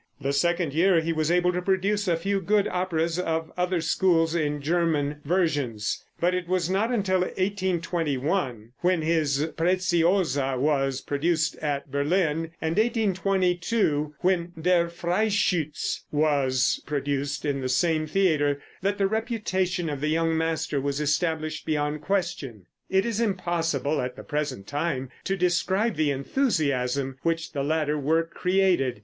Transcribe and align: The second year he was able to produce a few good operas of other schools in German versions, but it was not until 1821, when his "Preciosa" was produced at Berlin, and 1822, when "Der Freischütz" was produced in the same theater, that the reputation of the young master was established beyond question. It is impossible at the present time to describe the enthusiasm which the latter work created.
The 0.19 0.33
second 0.33 0.73
year 0.73 0.99
he 0.99 1.13
was 1.13 1.29
able 1.29 1.53
to 1.53 1.61
produce 1.61 2.07
a 2.07 2.17
few 2.17 2.41
good 2.41 2.67
operas 2.67 3.19
of 3.19 3.51
other 3.55 3.81
schools 3.81 4.33
in 4.33 4.59
German 4.59 5.17
versions, 5.25 6.03
but 6.19 6.33
it 6.33 6.47
was 6.47 6.71
not 6.71 6.91
until 6.91 7.19
1821, 7.19 8.71
when 8.79 9.01
his 9.03 9.49
"Preciosa" 9.55 10.57
was 10.57 11.01
produced 11.01 11.55
at 11.57 11.91
Berlin, 11.91 12.49
and 12.59 12.77
1822, 12.79 14.15
when 14.21 14.53
"Der 14.59 14.89
Freischütz" 14.89 15.99
was 16.11 16.81
produced 16.87 17.45
in 17.45 17.61
the 17.61 17.69
same 17.69 18.07
theater, 18.07 18.59
that 18.81 18.97
the 18.97 19.05
reputation 19.05 19.87
of 19.87 20.01
the 20.01 20.07
young 20.07 20.35
master 20.35 20.81
was 20.81 20.99
established 20.99 21.63
beyond 21.63 22.01
question. 22.01 22.65
It 22.89 23.05
is 23.05 23.21
impossible 23.21 24.01
at 24.01 24.15
the 24.15 24.23
present 24.23 24.65
time 24.65 25.11
to 25.25 25.37
describe 25.37 25.95
the 25.95 26.09
enthusiasm 26.09 27.19
which 27.21 27.51
the 27.51 27.61
latter 27.61 27.99
work 27.99 28.33
created. 28.33 28.99